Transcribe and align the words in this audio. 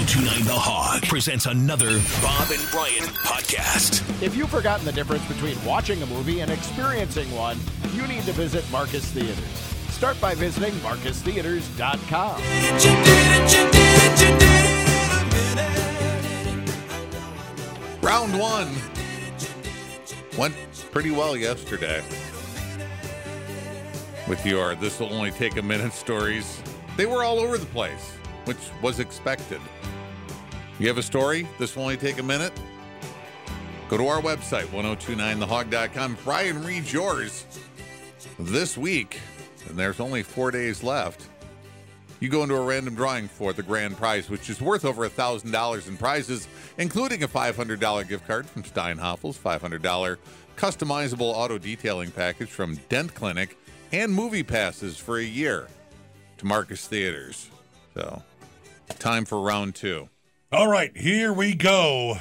1029 0.00 0.46
The 0.46 0.58
Hog 0.58 1.02
presents 1.02 1.44
another 1.44 2.00
Bob 2.22 2.50
and 2.50 2.70
Brian 2.70 3.04
podcast. 3.20 4.00
If 4.22 4.34
you've 4.34 4.48
forgotten 4.48 4.86
the 4.86 4.92
difference 4.92 5.26
between 5.28 5.62
watching 5.62 6.02
a 6.02 6.06
movie 6.06 6.40
and 6.40 6.50
experiencing 6.50 7.30
one, 7.32 7.58
you 7.92 8.06
need 8.06 8.22
to 8.22 8.32
visit 8.32 8.64
Marcus 8.72 9.04
Theaters. 9.12 9.36
Start 9.90 10.18
by 10.18 10.34
visiting 10.34 10.72
marcustheaters.com. 10.80 12.40
Round 18.00 18.38
one 18.38 18.74
went 20.38 20.54
pretty 20.92 21.10
well 21.10 21.36
yesterday. 21.36 22.02
With 24.26 24.46
your 24.46 24.76
This 24.76 24.98
Will 24.98 25.12
Only 25.12 25.30
Take 25.30 25.58
a 25.58 25.62
Minute 25.62 25.92
stories, 25.92 26.62
they 26.96 27.04
were 27.04 27.22
all 27.22 27.38
over 27.38 27.58
the 27.58 27.66
place, 27.66 28.14
which 28.50 28.82
was 28.82 28.98
expected. 28.98 29.60
You 30.80 30.88
have 30.88 30.98
a 30.98 31.04
story? 31.04 31.46
This 31.60 31.76
will 31.76 31.84
only 31.84 31.96
take 31.96 32.18
a 32.18 32.22
minute? 32.24 32.52
Go 33.88 33.96
to 33.96 34.08
our 34.08 34.20
website, 34.20 34.64
1029thehog.com. 34.72 36.18
Brian 36.24 36.64
reads 36.64 36.92
yours 36.92 37.46
this 38.40 38.76
week, 38.76 39.20
and 39.68 39.78
there's 39.78 40.00
only 40.00 40.24
four 40.24 40.50
days 40.50 40.82
left. 40.82 41.28
You 42.18 42.28
go 42.28 42.42
into 42.42 42.56
a 42.56 42.60
random 42.60 42.96
drawing 42.96 43.28
for 43.28 43.52
the 43.52 43.62
grand 43.62 43.96
prize, 43.96 44.28
which 44.28 44.50
is 44.50 44.60
worth 44.60 44.84
over 44.84 45.08
$1,000 45.08 45.86
in 45.86 45.96
prizes, 45.96 46.48
including 46.76 47.22
a 47.22 47.28
$500 47.28 48.08
gift 48.08 48.26
card 48.26 48.48
from 48.48 48.64
Steinhafels, 48.64 49.38
$500 49.38 50.16
customizable 50.56 51.32
auto 51.32 51.56
detailing 51.56 52.10
package 52.10 52.50
from 52.50 52.80
Dent 52.88 53.14
Clinic, 53.14 53.56
and 53.92 54.12
movie 54.12 54.42
passes 54.42 54.96
for 54.96 55.18
a 55.18 55.24
year 55.24 55.68
to 56.38 56.46
Marcus 56.46 56.88
Theaters. 56.88 57.48
So, 57.94 58.22
time 58.98 59.24
for 59.24 59.40
round 59.40 59.74
two. 59.74 60.08
All 60.52 60.68
right, 60.68 60.96
here 60.96 61.32
we 61.32 61.54
go. 61.54 62.16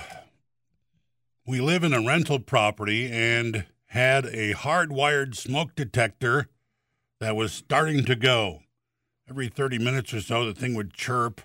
We 1.46 1.62
live 1.62 1.84
in 1.84 1.94
a 1.94 2.06
rental 2.06 2.40
property 2.40 3.10
and 3.12 3.66
had 3.88 4.26
a 4.26 4.54
hardwired 4.54 5.36
smoke 5.36 5.76
detector 5.76 6.48
that 7.20 7.36
was 7.36 7.52
starting 7.52 8.06
to 8.06 8.16
go. 8.16 8.60
Every 9.30 9.48
30 9.48 9.80
minutes 9.80 10.14
or 10.14 10.22
so, 10.22 10.46
the 10.46 10.54
thing 10.54 10.76
would 10.76 10.94
chirp, 10.94 11.42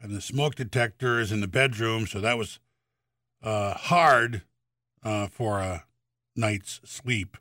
and 0.00 0.14
the 0.14 0.20
smoke 0.20 0.54
detector 0.54 1.20
is 1.20 1.32
in 1.32 1.40
the 1.40 1.46
bedroom, 1.46 2.06
so 2.06 2.20
that 2.20 2.38
was 2.38 2.58
uh, 3.42 3.74
hard 3.74 4.42
uh, 5.02 5.26
for 5.26 5.60
a 5.60 5.84
night's 6.34 6.80
sleep. 6.84 7.36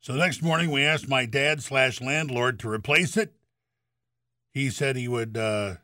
So 0.00 0.12
the 0.12 0.18
next 0.18 0.42
morning, 0.42 0.70
we 0.70 0.82
asked 0.82 1.08
my 1.08 1.26
dad 1.26 1.62
slash 1.62 2.00
landlord 2.00 2.58
to 2.60 2.68
replace 2.68 3.16
it. 3.16 3.34
He 4.52 4.68
said 4.68 4.96
he 4.96 5.08
would 5.08 5.36
uh, 5.36 5.76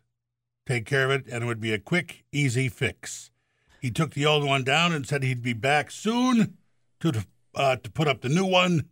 take 0.69 0.85
care 0.85 1.07
of 1.07 1.11
it, 1.11 1.25
and 1.33 1.43
it 1.43 1.47
would 1.47 1.61
be 1.61 1.73
a 1.73 1.79
quick, 1.79 2.25
easy 2.31 2.69
fix. 2.69 3.31
He 3.81 3.91
took 3.91 4.13
the 4.13 4.27
old 4.27 4.45
one 4.45 4.65
down 4.65 4.93
and 4.93 5.07
said 5.07 5.23
he'd 5.23 5.43
be 5.43 5.55
back 5.55 5.91
soon 5.91 6.59
to 7.01 7.25
uh, 7.55 7.77
to 7.77 7.91
put 7.91 8.07
up 8.07 8.21
the 8.21 8.29
new 8.29 8.45
one. 8.45 8.89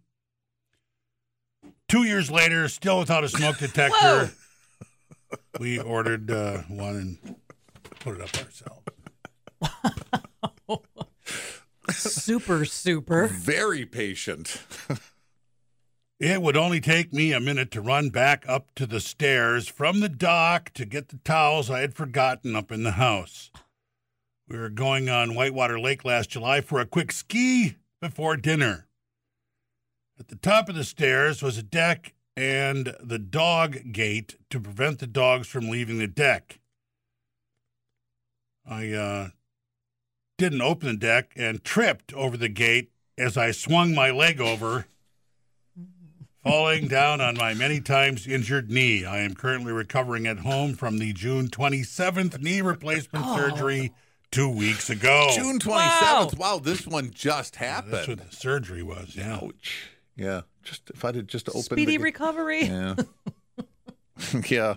Two 1.88 2.04
years 2.04 2.30
later, 2.30 2.66
still 2.68 2.98
without 2.98 3.24
a 3.24 3.28
smoke 3.28 3.58
detector, 3.60 4.30
we 5.60 5.78
ordered 5.78 6.30
uh, 6.30 6.58
one 6.68 6.96
and 6.96 7.36
put 8.00 8.16
it 8.16 8.22
up 8.22 8.30
ourselves. 8.42 8.82
super, 11.90 12.64
super. 12.64 13.26
Very 13.26 13.84
patient. 13.84 14.62
It 16.18 16.40
would 16.40 16.56
only 16.56 16.80
take 16.80 17.12
me 17.12 17.32
a 17.32 17.40
minute 17.40 17.70
to 17.72 17.82
run 17.82 18.08
back 18.08 18.44
up 18.48 18.74
to 18.76 18.86
the 18.86 19.00
stairs 19.00 19.68
from 19.68 20.00
the 20.00 20.08
dock 20.08 20.72
to 20.74 20.86
get 20.86 21.08
the 21.08 21.18
towels 21.18 21.70
I 21.70 21.80
had 21.80 21.94
forgotten 21.94 22.56
up 22.56 22.72
in 22.72 22.84
the 22.84 22.92
house. 22.92 23.50
We 24.48 24.56
were 24.56 24.70
going 24.70 25.10
on 25.10 25.34
Whitewater 25.34 25.78
Lake 25.78 26.06
last 26.06 26.30
July 26.30 26.62
for 26.62 26.80
a 26.80 26.86
quick 26.86 27.12
ski 27.12 27.76
before 28.00 28.38
dinner. 28.38 28.86
At 30.18 30.28
the 30.28 30.36
top 30.36 30.70
of 30.70 30.74
the 30.74 30.84
stairs 30.84 31.42
was 31.42 31.58
a 31.58 31.62
deck 31.62 32.14
and 32.34 32.94
the 32.98 33.18
dog 33.18 33.92
gate 33.92 34.36
to 34.48 34.58
prevent 34.58 35.00
the 35.00 35.06
dogs 35.06 35.46
from 35.48 35.68
leaving 35.68 35.98
the 35.98 36.06
deck. 36.06 36.60
I 38.64 38.90
uh, 38.92 39.28
didn't 40.38 40.62
open 40.62 40.88
the 40.88 40.96
deck 40.96 41.32
and 41.36 41.62
tripped 41.62 42.14
over 42.14 42.38
the 42.38 42.48
gate 42.48 42.90
as 43.18 43.36
I 43.36 43.50
swung 43.50 43.94
my 43.94 44.10
leg 44.10 44.40
over, 44.40 44.86
falling 46.46 46.86
down 46.86 47.20
on 47.20 47.36
my 47.36 47.54
many 47.54 47.80
times 47.80 48.24
injured 48.24 48.70
knee. 48.70 49.04
I 49.04 49.18
am 49.18 49.34
currently 49.34 49.72
recovering 49.72 50.28
at 50.28 50.38
home 50.38 50.74
from 50.74 50.98
the 50.98 51.12
June 51.12 51.48
27th 51.48 52.40
knee 52.40 52.60
replacement 52.60 53.24
oh. 53.26 53.36
surgery 53.36 53.92
two 54.30 54.48
weeks 54.48 54.88
ago. 54.88 55.30
June 55.34 55.58
27th. 55.58 56.38
Wow. 56.38 56.54
Wow, 56.54 56.58
this 56.60 56.86
one 56.86 57.10
just 57.10 57.56
happened. 57.56 57.94
That's 57.94 58.06
happened. 58.06 58.20
what 58.20 58.30
the 58.30 58.36
surgery 58.36 58.84
was. 58.84 59.16
Yeah. 59.16 59.40
Ouch. 59.42 59.88
Yeah. 60.14 60.42
Just 60.62 60.88
if 60.90 61.04
I 61.04 61.10
did 61.10 61.26
just 61.26 61.48
opened 61.48 61.64
Speedy 61.64 61.96
the, 61.96 62.04
recovery. 62.04 62.64
Yeah. 62.64 62.94
yeah. 64.48 64.74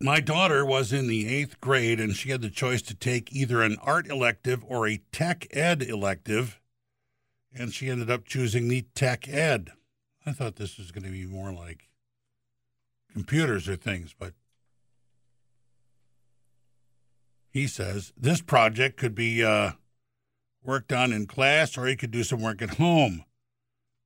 My 0.00 0.20
daughter 0.20 0.64
was 0.64 0.92
in 0.92 1.08
the 1.08 1.28
eighth 1.28 1.60
grade 1.60 1.98
and 1.98 2.14
she 2.14 2.30
had 2.30 2.42
the 2.42 2.48
choice 2.48 2.80
to 2.82 2.94
take 2.94 3.34
either 3.34 3.60
an 3.60 3.76
art 3.82 4.06
elective 4.06 4.64
or 4.68 4.86
a 4.86 5.02
tech 5.10 5.48
ed 5.50 5.82
elective. 5.82 6.60
And 7.52 7.74
she 7.74 7.90
ended 7.90 8.08
up 8.08 8.24
choosing 8.24 8.68
the 8.68 8.82
tech 8.94 9.28
ed. 9.28 9.72
I 10.30 10.32
thought 10.32 10.54
this 10.54 10.78
was 10.78 10.92
going 10.92 11.02
to 11.02 11.10
be 11.10 11.26
more 11.26 11.52
like 11.52 11.88
computers 13.12 13.68
or 13.68 13.74
things, 13.74 14.14
but 14.16 14.32
he 17.50 17.66
says 17.66 18.12
this 18.16 18.40
project 18.40 18.96
could 18.96 19.16
be 19.16 19.42
uh, 19.44 19.72
worked 20.62 20.92
on 20.92 21.12
in 21.12 21.26
class 21.26 21.76
or 21.76 21.86
he 21.86 21.96
could 21.96 22.12
do 22.12 22.22
some 22.22 22.40
work 22.40 22.62
at 22.62 22.76
home. 22.76 23.24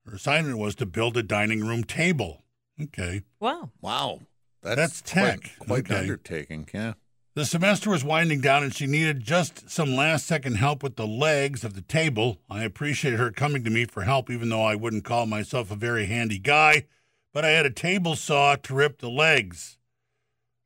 Her 0.07 0.15
assignment 0.15 0.57
was 0.57 0.75
to 0.77 0.87
build 0.87 1.15
a 1.19 1.23
dining 1.23 1.61
room 1.61 1.85
table. 1.85 2.43
Okay. 2.81 3.21
Wow. 3.39 3.71
Wow. 3.83 4.21
That's 4.62 5.03
quite- 5.03 5.43
tech. 5.43 5.59
Quite, 5.59 5.91
an 5.91 5.93
Okay. 5.93 6.01
undertaking. 6.01 6.69
Yeah. 6.73 6.95
The 7.34 7.45
semester 7.45 7.91
was 7.91 8.05
winding 8.05 8.41
down 8.43 8.62
and 8.62 8.72
she 8.72 8.87
needed 8.87 9.25
just 9.25 9.69
some 9.69 9.97
last 9.97 10.25
second 10.25 10.55
help 10.55 10.84
with 10.84 10.95
the 10.95 11.06
legs 11.06 11.65
of 11.65 11.75
the 11.75 11.83
table. 11.83 12.39
I 12.49 12.62
appreciated 12.62 13.19
her 13.19 13.33
coming 13.33 13.65
to 13.65 13.71
me 13.71 13.87
for 13.87 14.03
help, 14.03 14.31
even 14.31 14.50
though 14.50 14.62
I 14.62 14.77
wouldn't 14.77 15.05
call 15.05 15.27
myself 15.27 15.73
a 15.73 15.77
very 15.77 16.06
handy 16.06 16.39
guy. 16.39 16.87
But 17.33 17.44
I 17.44 17.49
had 17.49 17.67
a 17.67 17.71
table 17.71 18.15
saw 18.15 18.55
to 18.55 18.75
rip 18.75 19.00
the 19.00 19.11
legs. 19.11 19.78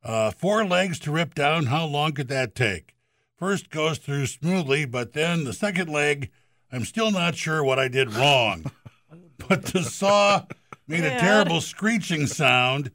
Uh, 0.05 0.31
four 0.31 0.63
legs 0.67 0.99
to 1.01 1.11
rip 1.11 1.35
down, 1.35 1.67
how 1.67 1.87
long 1.87 2.13
could 2.13 2.29
that 2.29 2.55
take? 2.55 2.95
First 3.39 3.71
goes 3.71 3.97
through 3.97 4.27
smoothly, 4.27 4.85
but 4.85 5.15
then 5.15 5.45
the 5.45 5.55
second 5.55 5.89
leg, 5.89 6.31
I'm 6.71 6.85
still 6.85 7.11
not 7.11 7.35
sure 7.35 7.65
what 7.65 7.79
I 7.79 7.89
did 7.89 8.13
wrong. 8.13 8.71
but 9.49 9.65
the 9.65 9.83
saw 9.83 10.45
made 10.87 11.05
a 11.05 11.19
terrible 11.19 11.63
screeching 11.63 12.27
sound 12.27 12.91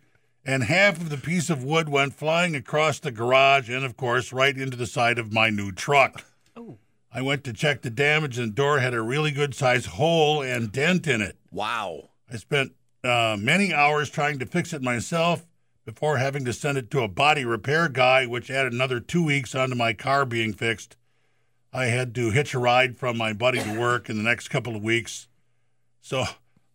and 0.45 0.63
half 0.63 0.97
of 0.97 1.09
the 1.09 1.17
piece 1.17 1.49
of 1.49 1.63
wood 1.63 1.89
went 1.89 2.13
flying 2.13 2.55
across 2.55 2.99
the 2.99 3.11
garage 3.11 3.69
and, 3.69 3.85
of 3.85 3.95
course, 3.95 4.33
right 4.33 4.57
into 4.57 4.77
the 4.77 4.85
side 4.85 5.17
of 5.17 5.33
my 5.33 5.49
new 5.49 5.71
truck. 5.71 6.25
Oh. 6.55 6.77
I 7.11 7.21
went 7.21 7.43
to 7.43 7.53
check 7.53 7.81
the 7.81 7.89
damage, 7.89 8.37
and 8.37 8.51
the 8.51 8.55
door 8.55 8.79
had 8.79 8.93
a 8.93 9.01
really 9.01 9.31
good 9.31 9.53
sized 9.53 9.85
hole 9.85 10.41
and 10.41 10.71
dent 10.71 11.07
in 11.07 11.21
it. 11.21 11.37
Wow. 11.51 12.09
I 12.31 12.37
spent 12.37 12.73
uh, 13.03 13.37
many 13.39 13.73
hours 13.73 14.09
trying 14.09 14.39
to 14.39 14.45
fix 14.45 14.73
it 14.73 14.81
myself 14.81 15.45
before 15.85 16.17
having 16.17 16.45
to 16.45 16.53
send 16.53 16.77
it 16.77 16.89
to 16.91 17.01
a 17.01 17.07
body 17.07 17.45
repair 17.45 17.87
guy, 17.89 18.25
which 18.25 18.49
added 18.49 18.73
another 18.73 18.99
two 18.99 19.23
weeks 19.23 19.53
onto 19.53 19.75
my 19.75 19.93
car 19.93 20.25
being 20.25 20.53
fixed. 20.53 20.95
I 21.71 21.85
had 21.85 22.13
to 22.15 22.31
hitch 22.31 22.53
a 22.53 22.59
ride 22.59 22.97
from 22.97 23.17
my 23.17 23.33
buddy 23.33 23.61
to 23.61 23.79
work 23.79 24.09
in 24.09 24.17
the 24.17 24.23
next 24.23 24.49
couple 24.49 24.75
of 24.75 24.83
weeks. 24.83 25.27
So 26.01 26.25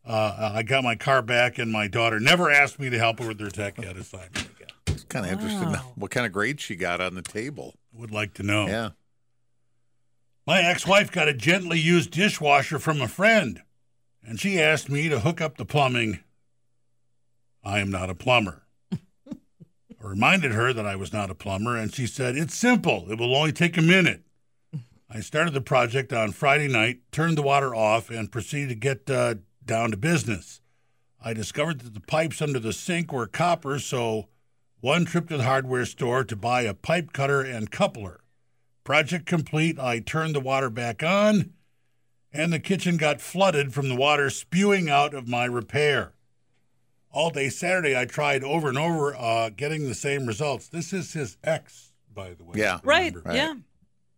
uh, 0.08 0.52
I 0.54 0.62
got 0.62 0.82
my 0.82 0.96
car 0.96 1.20
back, 1.20 1.58
and 1.58 1.70
my 1.70 1.86
daughter 1.86 2.18
never 2.18 2.50
asked 2.50 2.78
me 2.78 2.88
to 2.88 2.98
help 2.98 3.20
her 3.20 3.28
with 3.28 3.40
her 3.40 3.50
tech 3.50 3.78
ed 3.78 3.96
assignment 3.96 4.48
again. 4.56 4.68
It's 4.86 5.04
kind 5.04 5.26
of 5.26 5.32
interesting 5.32 5.74
what 5.96 6.10
kind 6.10 6.24
of 6.24 6.32
grade 6.32 6.60
she 6.60 6.76
got 6.76 7.00
on 7.00 7.14
the 7.14 7.22
table. 7.22 7.74
I 7.94 8.00
would 8.00 8.10
like 8.10 8.32
to 8.34 8.42
know. 8.42 8.66
Yeah. 8.66 8.90
My 10.46 10.62
ex 10.62 10.86
wife 10.86 11.12
got 11.12 11.28
a 11.28 11.34
gently 11.34 11.78
used 11.78 12.10
dishwasher 12.10 12.78
from 12.78 13.02
a 13.02 13.08
friend, 13.08 13.60
and 14.24 14.40
she 14.40 14.58
asked 14.58 14.88
me 14.88 15.10
to 15.10 15.20
hook 15.20 15.42
up 15.42 15.58
the 15.58 15.66
plumbing. 15.66 16.20
I 17.62 17.80
am 17.80 17.90
not 17.90 18.08
a 18.08 18.14
plumber. 18.14 18.62
I 18.92 18.96
reminded 20.00 20.52
her 20.52 20.72
that 20.72 20.86
I 20.86 20.96
was 20.96 21.12
not 21.12 21.28
a 21.30 21.34
plumber, 21.34 21.76
and 21.76 21.94
she 21.94 22.06
said, 22.06 22.34
It's 22.34 22.54
simple. 22.54 23.12
It 23.12 23.18
will 23.18 23.36
only 23.36 23.52
take 23.52 23.76
a 23.76 23.82
minute. 23.82 24.22
I 25.10 25.20
started 25.20 25.52
the 25.52 25.60
project 25.60 26.14
on 26.14 26.32
Friday 26.32 26.68
night, 26.68 27.00
turned 27.12 27.36
the 27.36 27.42
water 27.42 27.74
off, 27.74 28.08
and 28.08 28.32
proceeded 28.32 28.70
to 28.70 28.74
get 28.74 29.10
uh, 29.10 29.34
down 29.68 29.92
to 29.92 29.96
business. 29.96 30.60
I 31.22 31.32
discovered 31.32 31.80
that 31.80 31.94
the 31.94 32.00
pipes 32.00 32.42
under 32.42 32.58
the 32.58 32.72
sink 32.72 33.12
were 33.12 33.26
copper, 33.26 33.78
so 33.78 34.28
one 34.80 35.04
trip 35.04 35.28
to 35.28 35.36
the 35.36 35.44
hardware 35.44 35.84
store 35.84 36.24
to 36.24 36.34
buy 36.34 36.62
a 36.62 36.74
pipe 36.74 37.12
cutter 37.12 37.40
and 37.42 37.70
coupler. 37.70 38.20
Project 38.82 39.26
complete. 39.26 39.78
I 39.78 40.00
turned 40.00 40.34
the 40.34 40.40
water 40.40 40.70
back 40.70 41.02
on, 41.02 41.52
and 42.32 42.52
the 42.52 42.58
kitchen 42.58 42.96
got 42.96 43.20
flooded 43.20 43.74
from 43.74 43.88
the 43.88 43.96
water 43.96 44.30
spewing 44.30 44.88
out 44.88 45.14
of 45.14 45.28
my 45.28 45.44
repair. 45.44 46.14
All 47.10 47.30
day 47.30 47.48
Saturday, 47.48 47.96
I 47.96 48.04
tried 48.04 48.44
over 48.44 48.68
and 48.68 48.78
over, 48.78 49.14
uh, 49.14 49.50
getting 49.50 49.84
the 49.84 49.94
same 49.94 50.26
results. 50.26 50.68
This 50.68 50.92
is 50.92 51.12
his 51.12 51.36
ex, 51.42 51.92
by 52.14 52.34
the 52.34 52.44
way. 52.44 52.54
Yeah. 52.56 52.80
Right. 52.82 53.14
remember. 53.14 53.36
Yeah. 53.36 53.54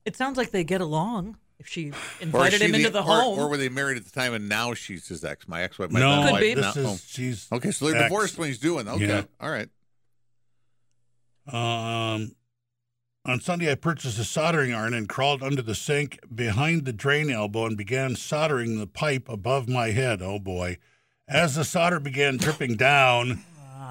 It 0.04 0.16
sounds 0.16 0.36
like 0.36 0.50
they 0.50 0.64
get 0.64 0.80
along. 0.80 1.36
If 1.60 1.68
she 1.68 1.90
Or 1.90 1.94
invited 2.22 2.58
she 2.60 2.64
him 2.64 2.74
into 2.74 2.88
the 2.90 3.00
or, 3.00 3.02
home. 3.02 3.38
Or 3.38 3.48
were 3.48 3.56
they 3.58 3.68
married 3.68 3.98
at 3.98 4.04
the 4.06 4.10
time 4.10 4.32
and 4.32 4.48
now 4.48 4.72
she's 4.74 5.06
his 5.08 5.22
ex? 5.24 5.46
My 5.46 5.62
ex-wife. 5.62 5.90
my 5.90 6.00
No, 6.00 6.22
Could 6.24 6.32
wife- 6.32 6.40
be. 6.40 6.54
this 6.54 6.74
no. 6.76 6.82
is 6.92 7.04
she's 7.06 7.46
Okay, 7.52 7.70
so 7.70 7.84
they're 7.86 7.96
ex. 7.96 8.04
divorced 8.04 8.38
when 8.38 8.48
he's 8.48 8.58
doing. 8.58 8.88
Okay, 8.88 9.06
Yeah. 9.06 9.22
all 9.40 9.50
right. 9.50 9.68
Um, 11.46 12.34
on 13.26 13.40
Sunday, 13.40 13.70
I 13.70 13.74
purchased 13.74 14.18
a 14.18 14.24
soldering 14.24 14.72
iron 14.72 14.94
and 14.94 15.08
crawled 15.08 15.42
under 15.42 15.62
the 15.62 15.74
sink 15.74 16.18
behind 16.34 16.84
the 16.84 16.92
drain 16.92 17.30
elbow 17.30 17.66
and 17.66 17.76
began 17.76 18.16
soldering 18.16 18.78
the 18.78 18.86
pipe 18.86 19.28
above 19.28 19.68
my 19.68 19.90
head. 19.90 20.22
Oh 20.22 20.38
boy. 20.38 20.78
As 21.28 21.54
the 21.54 21.64
solder 21.64 22.00
began 22.00 22.38
dripping 22.38 22.76
down, 22.76 23.44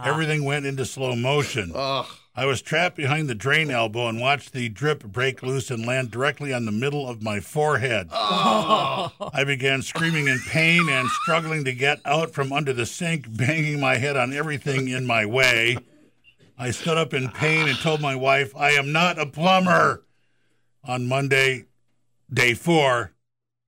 everything 0.03 0.43
went 0.43 0.65
into 0.65 0.85
slow 0.85 1.15
motion. 1.15 1.71
Ugh. 1.75 2.07
I 2.35 2.45
was 2.45 2.61
trapped 2.61 2.95
behind 2.95 3.29
the 3.29 3.35
drain 3.35 3.69
elbow 3.69 4.07
and 4.07 4.21
watched 4.21 4.53
the 4.53 4.69
drip 4.69 5.03
break 5.03 5.43
loose 5.43 5.69
and 5.71 5.85
land 5.85 6.11
directly 6.11 6.53
on 6.53 6.65
the 6.65 6.71
middle 6.71 7.07
of 7.09 7.21
my 7.21 7.39
forehead. 7.39 8.09
Oh. 8.11 9.11
I 9.33 9.43
began 9.43 9.81
screaming 9.81 10.27
in 10.27 10.39
pain 10.47 10.87
and 10.89 11.09
struggling 11.09 11.65
to 11.65 11.73
get 11.73 11.99
out 12.05 12.31
from 12.31 12.53
under 12.53 12.71
the 12.71 12.85
sink, 12.85 13.25
banging 13.35 13.79
my 13.79 13.97
head 13.97 14.15
on 14.15 14.31
everything 14.31 14.87
in 14.87 15.05
my 15.05 15.25
way. 15.25 15.77
I 16.57 16.71
stood 16.71 16.97
up 16.97 17.13
in 17.13 17.29
pain 17.29 17.67
and 17.67 17.77
told 17.77 18.01
my 18.01 18.15
wife, 18.15 18.55
I 18.55 18.71
am 18.71 18.91
not 18.91 19.19
a 19.19 19.25
plumber. 19.25 20.03
On 20.85 21.07
Monday, 21.07 21.65
day 22.31 22.53
four, 22.53 23.11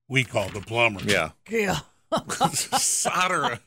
we 0.08 0.24
called 0.24 0.52
the 0.54 0.60
plumber. 0.60 1.00
Yeah. 1.04 1.30
yeah. 1.48 1.80
Solder 2.52 3.58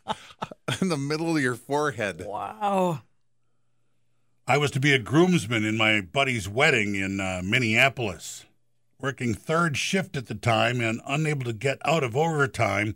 in 0.82 0.90
the 0.90 0.98
middle 0.98 1.36
of 1.36 1.42
your 1.42 1.56
forehead. 1.56 2.24
Wow. 2.26 3.02
I 4.48 4.60
was 4.60 4.70
to 4.72 4.80
be 4.80 4.94
a 4.94 5.00
groomsman 5.00 5.66
in 5.66 5.76
my 5.76 6.02
buddy's 6.02 6.48
wedding 6.48 6.94
in 6.94 7.20
uh, 7.20 7.42
Minneapolis. 7.44 8.46
Working 9.00 9.34
third 9.34 9.76
shift 9.76 10.16
at 10.16 10.28
the 10.28 10.36
time 10.36 10.82
and 10.82 11.02
unable 11.08 11.46
to 11.46 11.54
get 11.54 11.80
out 11.84 12.04
of 12.04 12.16
overtime, 12.16 12.96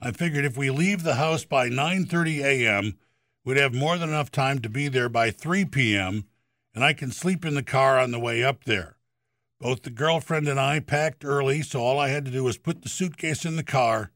I 0.00 0.10
figured 0.10 0.44
if 0.44 0.56
we 0.56 0.70
leave 0.70 1.04
the 1.04 1.14
house 1.14 1.44
by 1.44 1.68
9:30 1.68 2.40
a.m., 2.42 2.98
we'd 3.44 3.58
have 3.58 3.72
more 3.72 3.96
than 3.96 4.08
enough 4.08 4.32
time 4.32 4.58
to 4.58 4.68
be 4.68 4.88
there 4.88 5.08
by 5.08 5.30
3 5.30 5.66
p.m. 5.66 6.24
and 6.74 6.82
I 6.82 6.94
can 6.94 7.12
sleep 7.12 7.44
in 7.44 7.54
the 7.54 7.62
car 7.62 7.96
on 7.96 8.10
the 8.10 8.18
way 8.18 8.42
up 8.42 8.64
there. 8.64 8.96
Both 9.60 9.82
the 9.82 9.90
girlfriend 9.90 10.48
and 10.48 10.58
I 10.58 10.80
packed 10.80 11.24
early, 11.24 11.62
so 11.62 11.80
all 11.80 12.00
I 12.00 12.08
had 12.08 12.24
to 12.24 12.32
do 12.32 12.42
was 12.42 12.58
put 12.58 12.82
the 12.82 12.88
suitcase 12.88 13.44
in 13.44 13.54
the 13.54 13.62
car 13.62 14.10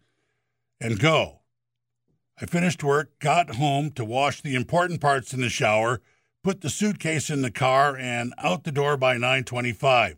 and 0.81 0.99
go. 0.99 1.43
I 2.41 2.47
finished 2.47 2.83
work, 2.83 3.21
got 3.21 3.55
home 3.55 3.93
to 3.93 4.05
wash 4.05 4.41
the 4.41 4.57
important 4.57 5.01
parts 5.01 5.33
in 5.33 5.43
the 5.43 5.49
shower, 5.49 6.01
put 6.43 6.61
the 6.61 6.71
suitcase 6.71 7.31
in 7.31 7.43
the 7.43 7.51
car 7.51 7.97
and 7.97 8.35
out 8.39 8.65
the 8.65 8.73
door 8.73 8.97
by 8.97 9.17
9:25. 9.17 10.17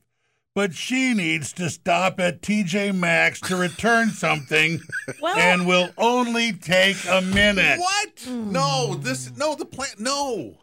But 0.54 0.72
she 0.72 1.14
needs 1.14 1.52
to 1.54 1.68
stop 1.68 2.20
at 2.20 2.40
TJ 2.40 2.94
Maxx 2.94 3.40
to 3.42 3.56
return 3.56 4.10
something 4.10 4.80
Well, 5.20 5.36
and 5.36 5.66
will 5.66 5.90
only 5.98 6.52
take 6.52 6.96
a 7.08 7.20
minute. 7.20 7.80
What? 7.80 8.26
No, 8.28 8.94
this 8.94 9.32
no 9.36 9.56
the 9.56 9.64
plant 9.64 9.98
no. 9.98 10.58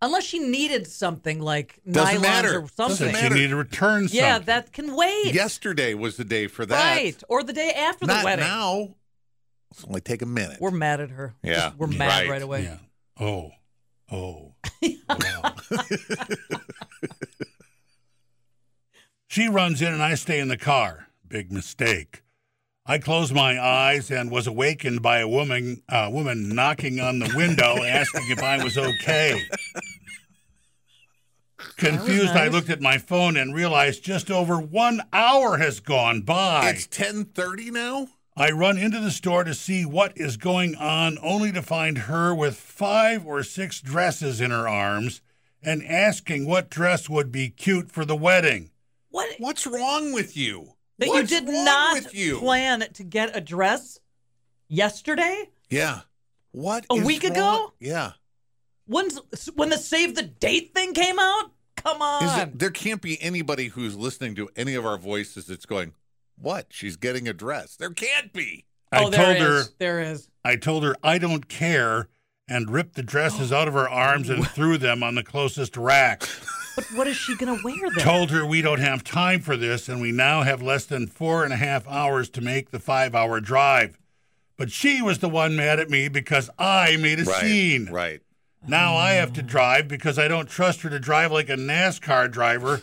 unless 0.00 0.22
she 0.24 0.38
needed 0.38 0.86
something 0.86 1.40
like 1.40 1.80
Doesn't 1.90 2.18
nylons 2.18 2.22
matter. 2.22 2.58
or 2.58 2.68
Doesn't 2.76 2.96
something. 2.96 3.06
She 3.16 3.22
matter. 3.22 3.34
needed 3.34 3.48
to 3.50 3.56
return 3.56 4.02
something. 4.02 4.20
Yeah, 4.20 4.38
that 4.38 4.72
can 4.72 4.94
wait. 4.94 5.34
Yesterday 5.34 5.94
was 5.94 6.16
the 6.16 6.24
day 6.24 6.46
for 6.46 6.64
that. 6.64 6.96
Right. 6.96 7.20
Or 7.28 7.42
the 7.42 7.52
day 7.52 7.72
after 7.72 8.06
Not 8.06 8.20
the 8.20 8.24
wedding. 8.24 8.44
now. 8.44 8.94
It's 9.72 9.82
only 9.84 10.00
take 10.00 10.22
a 10.22 10.26
minute. 10.26 10.58
We're 10.60 10.70
mad 10.70 11.00
at 11.00 11.10
her. 11.10 11.34
Yeah, 11.42 11.54
Just- 11.54 11.76
we're 11.78 11.88
mad 11.88 12.06
Right. 12.08 12.28
right, 12.30 12.42
away. 12.42 12.62
Yeah. 12.62 12.78
Oh. 13.18 13.50
Oh. 14.10 14.54
Wow. 15.08 15.54
she 19.28 19.48
runs 19.48 19.80
in 19.82 19.92
and 19.92 20.02
I 20.02 20.14
stay 20.14 20.40
in 20.40 20.48
the 20.48 20.56
car. 20.56 21.08
Big 21.26 21.50
mistake. 21.50 22.22
I 22.86 22.98
closed 22.98 23.32
my 23.32 23.58
eyes 23.58 24.10
and 24.10 24.30
was 24.30 24.46
awakened 24.46 25.00
by 25.00 25.20
a 25.20 25.28
woman 25.28 25.82
uh, 25.88 26.10
woman 26.12 26.54
knocking 26.54 27.00
on 27.00 27.18
the 27.18 27.32
window 27.34 27.82
asking 27.82 28.30
if 28.30 28.42
I 28.42 28.62
was 28.62 28.76
okay. 28.76 29.42
Confused, 31.76 32.32
I 32.34 32.48
looked 32.48 32.68
at 32.68 32.82
my 32.82 32.98
phone 32.98 33.38
and 33.38 33.54
realized 33.54 34.04
just 34.04 34.30
over 34.30 34.58
one 34.58 35.00
hour 35.14 35.56
has 35.56 35.80
gone 35.80 36.20
by. 36.20 36.70
It's 36.70 36.86
ten 36.86 37.24
thirty 37.24 37.70
now. 37.70 38.08
I 38.36 38.50
run 38.50 38.78
into 38.78 38.98
the 38.98 39.12
store 39.12 39.44
to 39.44 39.54
see 39.54 39.84
what 39.84 40.12
is 40.16 40.36
going 40.36 40.74
on, 40.74 41.18
only 41.22 41.52
to 41.52 41.62
find 41.62 41.98
her 41.98 42.34
with 42.34 42.56
five 42.56 43.24
or 43.24 43.44
six 43.44 43.80
dresses 43.80 44.40
in 44.40 44.50
her 44.50 44.68
arms 44.68 45.20
and 45.62 45.84
asking 45.84 46.46
what 46.46 46.68
dress 46.68 47.08
would 47.08 47.30
be 47.30 47.48
cute 47.48 47.92
for 47.92 48.04
the 48.04 48.16
wedding. 48.16 48.70
What? 49.10 49.36
What's 49.38 49.66
wrong 49.66 50.12
with 50.12 50.36
you? 50.36 50.70
That 50.98 51.08
What's 51.08 51.30
you 51.30 51.40
did 51.40 51.48
not 51.48 52.12
you? 52.12 52.38
plan 52.38 52.80
to 52.94 53.04
get 53.04 53.36
a 53.36 53.40
dress 53.40 54.00
yesterday? 54.68 55.48
Yeah. 55.70 56.00
What? 56.50 56.86
A 56.90 56.94
is 56.94 57.04
week 57.04 57.22
wrong- 57.22 57.32
ago? 57.32 57.72
Yeah. 57.78 58.12
When's, 58.86 59.18
when 59.54 59.70
the 59.70 59.78
save 59.78 60.14
the 60.16 60.22
date 60.22 60.74
thing 60.74 60.92
came 60.92 61.18
out? 61.18 61.52
Come 61.76 62.02
on. 62.02 62.24
Is 62.24 62.36
it, 62.42 62.58
there 62.58 62.70
can't 62.70 63.00
be 63.00 63.20
anybody 63.22 63.68
who's 63.68 63.96
listening 63.96 64.34
to 64.36 64.48
any 64.56 64.74
of 64.74 64.84
our 64.84 64.98
voices 64.98 65.46
that's 65.46 65.66
going, 65.66 65.92
"What? 66.36 66.66
She's 66.70 66.96
getting 66.96 67.28
a 67.28 67.32
dress." 67.32 67.76
There 67.76 67.90
can't 67.90 68.32
be. 68.32 68.64
oh, 68.92 69.06
I 69.06 69.10
there 69.10 69.24
told 69.24 69.36
her. 69.38 69.62
There 69.78 70.00
is. 70.00 70.28
I 70.44 70.56
told 70.56 70.84
her 70.84 70.94
I 71.02 71.18
don't 71.18 71.48
care 71.48 72.08
and 72.48 72.70
ripped 72.70 72.94
the 72.94 73.02
dresses 73.02 73.52
out 73.52 73.68
of 73.68 73.74
her 73.74 73.88
arms 73.88 74.28
and 74.28 74.46
threw 74.50 74.78
them 74.78 75.02
on 75.02 75.14
the 75.14 75.22
closest 75.22 75.76
rack. 75.76 76.28
But 76.76 76.84
what 76.92 77.06
is 77.06 77.16
she 77.16 77.36
going 77.36 77.56
to 77.56 77.64
wear 77.64 77.90
then? 77.94 78.04
told 78.04 78.30
her 78.30 78.44
we 78.44 78.60
don't 78.60 78.80
have 78.80 79.04
time 79.04 79.40
for 79.40 79.56
this 79.56 79.88
and 79.88 80.00
we 80.00 80.12
now 80.12 80.42
have 80.42 80.60
less 80.60 80.84
than 80.84 81.06
four 81.06 81.44
and 81.44 81.52
a 81.52 81.56
half 81.56 81.86
hours 81.88 82.28
to 82.30 82.40
make 82.40 82.70
the 82.70 82.80
five 82.80 83.14
hour 83.14 83.40
drive. 83.40 83.98
But 84.56 84.70
she 84.70 85.02
was 85.02 85.18
the 85.18 85.28
one 85.28 85.56
mad 85.56 85.80
at 85.80 85.90
me 85.90 86.08
because 86.08 86.50
I 86.58 86.96
made 86.96 87.20
a 87.20 87.24
right. 87.24 87.40
scene. 87.40 87.88
Right. 87.90 88.20
Now 88.66 88.96
I 88.96 89.12
have 89.12 89.32
to 89.34 89.42
drive 89.42 89.88
because 89.88 90.18
I 90.18 90.28
don't 90.28 90.48
trust 90.48 90.82
her 90.82 90.90
to 90.90 90.98
drive 90.98 91.32
like 91.32 91.50
a 91.50 91.56
NASCAR 91.56 92.30
driver, 92.30 92.80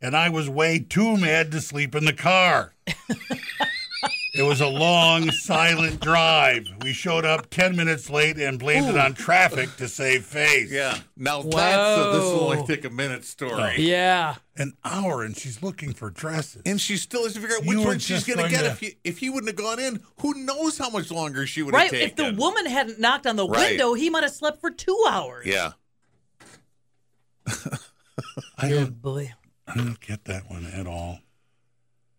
and 0.00 0.16
I 0.16 0.28
was 0.28 0.48
way 0.48 0.78
too 0.78 1.16
mad 1.16 1.50
to 1.52 1.60
sleep 1.60 1.94
in 1.94 2.04
the 2.04 2.12
car. 2.12 2.73
It 2.86 4.42
was 4.42 4.60
a 4.60 4.66
long, 4.66 5.30
silent 5.30 6.00
drive. 6.00 6.66
We 6.82 6.92
showed 6.92 7.24
up 7.24 7.48
10 7.50 7.76
minutes 7.76 8.10
late 8.10 8.36
and 8.38 8.58
blamed 8.58 8.88
it 8.88 8.96
on 8.96 9.14
traffic 9.14 9.74
to 9.76 9.88
save 9.88 10.24
face. 10.24 10.70
Yeah. 10.70 10.98
Now 11.16 11.42
that's 11.42 12.00
a, 12.00 12.12
this 12.12 12.22
will 12.24 12.50
only 12.52 12.66
take 12.66 12.84
a 12.84 12.90
minute 12.90 13.24
story. 13.24 13.52
Oh. 13.52 13.70
Yeah. 13.76 14.34
An 14.56 14.74
hour, 14.84 15.22
and 15.22 15.36
she's 15.36 15.62
looking 15.62 15.92
for 15.92 16.10
dresses. 16.10 16.62
And 16.66 16.80
she 16.80 16.96
still 16.96 17.24
has 17.24 17.34
to 17.34 17.40
figure 17.40 17.56
out 17.56 17.64
which 17.64 17.78
were 17.78 17.84
one 17.84 17.98
she's 17.98 18.24
going 18.24 18.36
to 18.38 18.42
going 18.42 18.52
get. 18.52 18.62
to- 18.62 18.66
If 18.70 18.80
he, 18.80 18.96
if 19.04 19.18
he 19.18 19.30
wouldn't 19.30 19.48
have 19.48 19.56
gone 19.56 19.78
in, 19.80 20.00
who 20.20 20.34
knows 20.44 20.78
how 20.78 20.90
much 20.90 21.10
longer 21.10 21.46
she 21.46 21.62
would 21.62 21.74
have 21.74 21.82
Right. 21.82 21.90
taken. 21.90 22.08
If 22.26 22.34
the 22.34 22.40
woman 22.40 22.66
hadn't 22.66 23.00
knocked 23.00 23.26
on 23.26 23.36
the 23.36 23.46
Right. 23.48 23.70
window, 23.70 23.94
he 23.94 24.10
might 24.10 24.22
have 24.22 24.32
slept 24.32 24.60
for 24.60 24.70
two 24.70 25.04
hours. 25.08 25.46
Yeah. 25.46 25.72
I 27.46 28.66
oh, 28.66 28.68
Good 28.68 28.70
don't, 28.70 29.02
boy. 29.02 29.32
I 29.66 29.74
don't 29.74 30.00
get 30.00 30.24
that 30.26 30.48
one 30.50 30.66
at 30.66 30.86
all. 30.86 31.18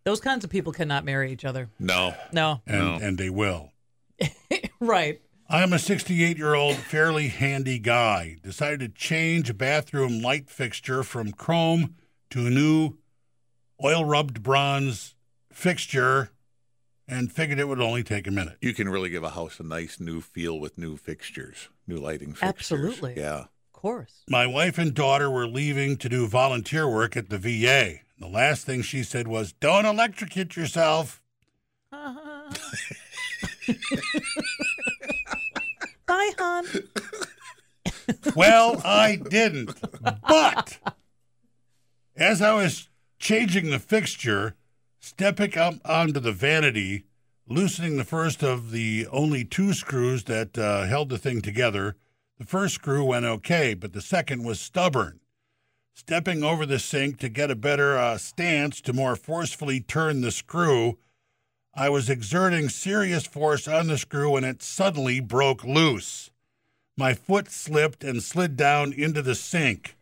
Those 0.06 0.22
kinds 0.22 0.44
of 0.46 0.52
people 0.52 0.72
cannot 0.72 1.04
marry 1.04 1.32
each 1.32 1.44
other. 1.46 1.70
No. 1.80 2.14
No. 2.32 2.62
And, 2.68 2.80
No. 2.80 3.00
and 3.02 3.18
they 3.18 3.30
will. 3.30 3.72
Right. 4.80 5.20
I'm 5.50 5.74
a 5.74 5.80
68 5.80 6.38
year 6.38 6.54
old, 6.54 6.76
fairly 6.76 7.30
handy 7.30 7.80
guy. 7.80 8.38
Decided 8.44 8.80
to 8.82 8.88
change 8.90 9.50
a 9.50 9.54
bathroom 9.54 10.22
light 10.22 10.50
fixture 10.50 11.02
from 11.02 11.32
chrome 11.32 11.96
to 12.32 12.46
a 12.46 12.50
new 12.50 12.98
oil 13.84 14.06
rubbed 14.06 14.44
bronze 14.44 15.16
fixture 15.52 16.30
and 17.08 17.32
figured 17.32 17.58
it 17.58 17.68
would 17.68 17.80
only 17.82 18.04
take 18.04 18.28
a 18.28 18.32
minute. 18.32 18.58
You 18.62 18.74
can 18.74 18.90
really 18.90 19.10
give 19.10 19.24
a 19.24 19.30
house 19.32 19.60
a 19.60 19.64
nice 19.64 20.00
new 20.00 20.22
feel 20.22 20.60
with 20.60 20.78
new 20.78 20.98
fixtures, 20.98 21.70
new 21.88 21.98
lighting 21.98 22.34
fixtures. 22.34 22.50
Absolutely. 22.50 23.14
Yeah. 23.18 23.46
Of 23.46 23.72
course. 23.74 24.24
My 24.30 24.46
wife 24.46 24.78
and 24.78 24.94
daughter 24.94 25.32
were 25.32 25.48
leaving 25.48 25.98
to 25.98 26.10
do 26.10 26.28
volunteer 26.28 26.88
work 26.88 27.16
at 27.18 27.30
the 27.30 27.38
VA. 27.40 28.02
The 28.20 28.28
last 28.28 28.66
thing 28.66 28.82
she 28.82 29.04
said 29.04 29.28
was, 29.28 29.54
Don't 29.54 29.86
electrocute 29.86 30.56
yourself. 30.56 31.22
Bye, 31.92 32.48
hon. 36.38 36.66
Well, 38.36 38.82
I 38.86 39.16
didn't. 39.16 39.72
But 40.28 40.78
as 42.16 42.42
I 42.42 42.54
was 42.54 42.90
changing 43.20 43.70
the 43.70 43.80
fixture, 43.80 44.56
stepping 45.00 45.58
up 45.58 45.76
onto 45.86 46.20
the 46.20 46.32
vanity, 46.32 47.06
loosening 47.48 47.98
the 47.98 48.04
first 48.04 48.44
of 48.44 48.72
the 48.72 49.08
only 49.12 49.44
two 49.44 49.74
screws 49.74 50.26
that 50.26 50.58
uh, 50.58 50.86
held 50.86 51.10
the 51.10 51.18
thing 51.18 51.42
together, 51.42 51.96
the 52.38 52.46
first 52.46 52.76
screw 52.76 53.06
went 53.06 53.26
okay, 53.26 53.74
but 53.74 53.94
the 53.94 54.02
second 54.02 54.44
was 54.44 54.60
stubborn. 54.60 55.20
Stepping 55.98 56.44
over 56.44 56.66
the 56.66 56.78
sink 56.78 57.20
to 57.20 57.30
get 57.30 57.50
a 57.50 57.56
better 57.56 57.98
uh, 57.98 58.18
stance 58.18 58.82
to 58.82 58.92
more 58.92 59.16
forcefully 59.16 59.80
turn 59.80 60.20
the 60.20 60.30
screw, 60.30 60.98
I 61.74 61.88
was 61.88 62.10
exerting 62.10 62.68
serious 62.68 63.26
force 63.26 63.66
on 63.66 63.88
the 63.88 63.98
screw 63.98 64.36
and 64.36 64.46
it 64.46 64.62
suddenly 64.62 65.22
broke 65.22 65.64
loose. 65.64 66.32
My 66.98 67.14
foot 67.14 67.50
slipped 67.50 68.04
and 68.04 68.22
slid 68.22 68.58
down 68.58 68.92
into 68.92 69.22
the 69.22 69.36
sink. 69.36 69.96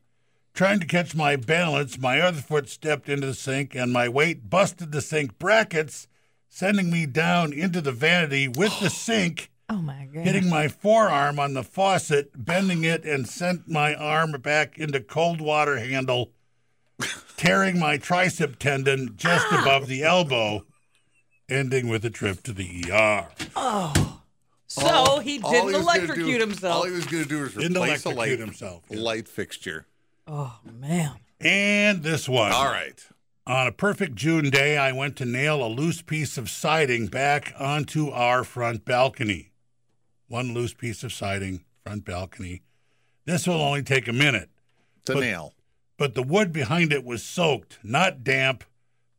Trying 0.55 0.79
to 0.79 0.87
catch 0.87 1.13
my 1.13 1.35
balance, 1.35 1.99
my 1.99 2.19
other 2.19 2.41
foot 2.41 2.69
stepped 2.69 3.07
into 3.07 3.27
the 3.27 3.35
sink 3.35 3.75
and 3.75 3.93
my 3.93 4.09
weight 4.09 4.49
busted 4.49 4.91
the 4.91 5.01
sink 5.01 5.37
brackets, 5.37 6.07
sending 6.49 6.89
me 6.89 7.05
down 7.05 7.53
into 7.53 7.81
the 7.81 7.91
vanity 7.91 8.47
with 8.47 8.79
the 8.79 8.89
sink, 8.89 9.51
Oh 9.69 9.77
my 9.81 10.07
god. 10.13 10.23
hitting 10.25 10.49
my 10.49 10.67
forearm 10.67 11.39
on 11.39 11.53
the 11.53 11.63
faucet, 11.63 12.31
bending 12.35 12.83
it, 12.83 13.05
and 13.05 13.27
sent 13.27 13.67
my 13.69 13.95
arm 13.95 14.31
back 14.33 14.77
into 14.77 14.99
cold 14.99 15.41
water 15.41 15.77
handle, 15.79 16.31
tearing 17.37 17.79
my 17.79 17.97
tricep 17.97 18.57
tendon 18.59 19.13
just 19.15 19.47
above 19.51 19.87
the 19.87 20.03
elbow, 20.03 20.65
ending 21.49 21.87
with 21.87 22.05
a 22.05 22.09
trip 22.09 22.43
to 22.43 22.53
the 22.53 22.85
ER. 22.91 23.27
Oh. 23.55 24.19
So 24.67 25.19
he 25.19 25.37
didn't 25.37 25.65
was 25.65 25.71
gonna 25.73 25.83
electrocute 25.83 26.25
do- 26.25 26.39
himself. 26.39 26.75
All 26.75 26.83
he 26.85 26.91
was 26.91 27.05
going 27.05 27.23
to 27.23 27.29
do 27.29 27.39
was 27.41 27.53
Didn't 27.53 27.77
replace 27.77 28.05
a 28.05 28.09
electrocute 28.09 28.39
light, 28.39 28.39
himself, 28.39 28.83
yeah. 28.89 28.99
light 28.99 29.27
fixture. 29.27 29.85
oh 30.27 30.59
man. 30.79 31.11
And 31.39 32.01
this 32.03 32.27
one. 32.29 32.51
All 32.51 32.65
right. 32.65 32.99
On 33.45 33.67
a 33.67 33.71
perfect 33.71 34.15
June 34.15 34.49
day, 34.49 34.77
I 34.77 34.91
went 34.93 35.15
to 35.17 35.25
nail 35.25 35.63
a 35.63 35.67
loose 35.67 36.01
piece 36.01 36.37
of 36.37 36.49
siding 36.49 37.07
back 37.07 37.53
onto 37.59 38.09
our 38.09 38.43
front 38.43 38.85
balcony. 38.85 39.51
One 40.33 40.55
loose 40.55 40.73
piece 40.73 41.03
of 41.03 41.13
siding, 41.13 41.63
front 41.85 42.05
balcony. 42.05 42.63
This 43.25 43.45
will 43.45 43.61
only 43.61 43.83
take 43.83 44.07
a 44.07 44.11
minute, 44.11 44.49
To 45.05 45.13
But- 45.13 45.19
nail. 45.19 45.53
but 45.95 46.15
the 46.15 46.23
wood 46.23 46.51
behind 46.51 46.91
it 46.91 47.03
was 47.03 47.21
soaked, 47.21 47.77
not 47.83 48.23
damp. 48.23 48.63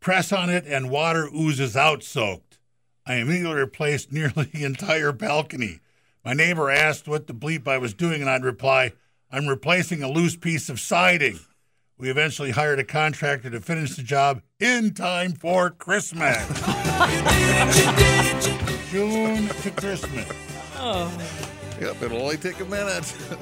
Press 0.01 0.33
on 0.33 0.51
it 0.51 0.67
and 0.67 0.91
water 0.91 1.29
oozes 1.33 1.77
out 1.77 2.03
soaked. 2.03 2.59
I 3.07 3.15
immediately 3.15 3.61
replaced 3.61 4.11
nearly 4.11 4.47
the 4.53 4.65
entire 4.65 5.13
balcony. 5.13 5.79
My 6.25 6.33
neighbor 6.33 6.69
asked 6.69 7.07
what 7.07 7.29
the 7.29 7.33
bleep 7.33 7.69
I 7.69 7.79
was 7.79 7.95
doing, 7.95 8.21
and 8.21 8.29
I'd 8.29 8.43
reply, 8.43 8.91
I'm 9.31 9.47
replacing 9.47 10.03
a 10.03 10.11
loose 10.11 10.35
piece 10.35 10.69
of 10.69 10.81
siding. 10.81 11.39
We 11.97 12.11
eventually 12.11 12.51
hired 12.51 12.81
a 12.81 12.85
contractor 12.85 13.51
to 13.51 13.61
finish 13.61 13.95
the 13.95 14.03
job 14.03 14.43
in 14.59 14.95
time 14.95 15.35
for 15.35 15.71
Christmas. 15.71 16.39
June 18.91 19.47
to 19.49 19.71
Christmas. 19.71 20.44
Yep, 21.81 22.03
it'll 22.03 22.23
only 22.23 22.37
take 22.37 22.61
a 22.61 22.65
minute. 22.65 23.15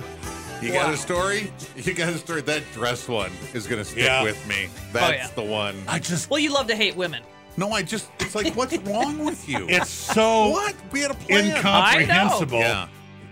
You 0.63 0.73
got 0.73 0.95
a 0.95 0.97
story? 0.97 1.53
You 1.75 1.93
got 1.93 2.11
a 2.11 2.19
story. 2.19 2.41
That 2.41 2.63
dress 2.73 3.09
one 3.09 3.33
is 3.53 3.67
going 3.67 3.81
to 3.83 3.85
stick 3.85 4.05
Yeah. 4.05 4.23
with 4.23 4.47
me. 4.47 4.69
Oh, 4.71 4.79
That's 4.93 5.13
yeah. 5.31 5.35
the 5.35 5.43
one. 5.43 5.75
I 5.89 5.99
just, 5.99 6.31
Well, 6.31 6.39
you 6.39 6.53
love 6.55 6.69
to 6.69 6.77
hate 6.77 6.95
women. 6.95 7.21
No, 7.57 7.73
I 7.73 7.83
just, 7.83 8.09
it's 8.21 8.37
like, 8.37 8.55
what's 8.55 8.79
wrong 8.85 9.25
with 9.25 9.49
you? 9.49 9.67
it's 9.69 9.91
so 9.91 10.51
what? 10.51 10.77
We 10.93 11.01
had 11.01 11.11
a 11.11 11.15
plan. 11.15 11.47
incomprehensible. 11.47 12.61
Yeah. 12.61 12.87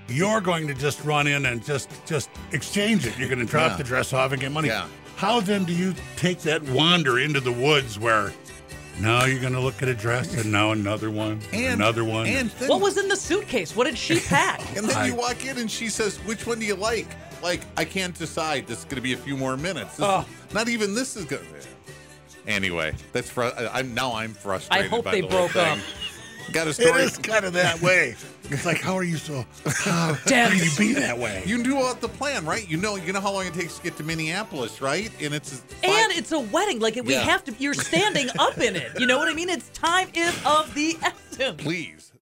You're 0.09 0.41
going 0.41 0.67
to 0.67 0.75
just 0.75 1.05
run 1.05 1.29
in 1.29 1.47
and 1.47 1.65
just 1.65 1.89
just 2.05 2.31
exchange 2.51 3.07
it. 3.07 3.17
You're 3.17 3.29
going 3.29 3.39
to 3.39 3.45
drop 3.47 3.71
Yeah. 3.71 3.77
the 3.77 3.85
dress 3.85 4.13
off 4.13 4.33
and 4.33 4.41
get 4.41 4.51
money. 4.51 4.67
Yeah. 4.67 4.89
How 5.15 5.39
then 5.39 5.63
do 5.65 5.73
you 5.73 5.95
take 6.17 6.41
that 6.41 6.63
wander 6.65 7.21
into 7.21 7.39
the 7.39 7.53
woods 7.53 7.97
where 7.97 8.33
now 9.01 9.25
you're 9.25 9.41
going 9.41 9.53
to 9.53 9.61
look 9.61 9.83
at 9.83 9.89
a 9.89 9.95
dress 9.95 10.35
and 10.35 10.51
now 10.53 10.73
another 10.73 11.11
one, 11.11 11.41
And 11.53 11.75
another 11.81 12.05
one? 12.05 12.27
And 12.27 12.51
then, 12.51 12.69
What 12.69 12.81
was 12.81 12.97
in 12.99 13.09
the 13.09 13.17
suitcase? 13.17 13.75
What 13.75 13.85
did 13.85 13.97
she 13.99 14.21
pack? 14.29 14.61
and 14.77 14.89
then 14.89 15.07
you 15.09 15.15
walk 15.15 15.45
in 15.45 15.59
and 15.59 15.71
she 15.71 15.89
says, 15.89 16.19
"Which 16.19 16.47
one 16.47 16.59
do 16.61 16.67
you 16.67 16.75
like?" 16.75 17.07
Like, 17.43 17.63
I 17.77 17.85
can't 17.87 18.15
decide. 18.15 18.67
This 18.67 18.81
is 18.81 18.85
going 18.85 18.97
to 18.97 19.01
be 19.03 19.15
a 19.15 19.17
few 19.17 19.37
more 19.37 19.57
minutes. 19.57 19.97
This 19.97 20.07
Oh. 20.07 20.27
Not 20.53 20.69
even 20.69 20.95
this 20.95 21.17
is 21.17 21.25
going. 21.25 21.43
To 21.45 22.51
Anyway, 22.51 22.93
that's 23.13 23.31
fr- 23.31 23.45
I'm 23.73 23.95
now 23.95 24.15
I'm 24.15 24.35
frustrated. 24.35 24.87
I 24.87 24.89
hope 24.89 25.05
by 25.05 25.13
they 25.13 25.21
the 25.23 25.29
broke 25.29 25.57
up. 25.57 25.79
Thing. 26.53 26.65
Got 26.65 26.67
a 26.69 26.75
story. 26.75 27.03
is 27.03 27.19
kind 27.19 27.45
of 27.45 27.53
that 27.55 27.81
way. 27.81 28.17
It's 28.51 28.67
like, 28.67 28.81
how 28.81 28.95
are 28.97 29.05
you 29.05 29.17
so? 29.17 29.45
How 29.67 30.17
Damn 30.27 30.51
can 30.51 30.65
you 30.65 30.71
be 30.77 30.93
that 30.95 31.17
way? 31.17 31.43
You 31.47 31.59
knew 31.59 31.79
about 31.79 32.01
the 32.01 32.09
plan, 32.09 32.45
right? 32.45 32.69
You 32.69 32.77
know, 32.77 32.97
you 32.97 33.13
know 33.13 33.21
how 33.21 33.33
long 33.33 33.47
it 33.47 33.55
takes 33.55 33.77
to 33.77 33.83
get 33.83 33.97
to 33.99 34.03
Minneapolis, 34.03 34.81
right? 34.81 35.11
And 35.23 35.33
it's 35.35 35.61
five- 35.61 35.85
And 35.85 36.13
it's 36.13 36.33
a 36.33 36.41
wedding. 36.41 36.81
Like 36.81 36.97
we 36.97 37.15
Yeah. 37.15 37.21
have 37.21 37.45
to. 37.45 37.55
You're 37.59 37.75
standing 37.75 38.29
up 38.39 38.59
in 38.59 38.75
it. 38.77 38.99
You 38.99 39.07
know 39.07 39.19
what 39.19 39.29
I 39.29 39.35
mean? 39.35 39.49
It's 39.49 39.69
time 39.71 40.09
is 40.15 40.35
of 40.45 40.73
the 40.75 40.97
essence. 41.03 41.63
please. 41.63 42.10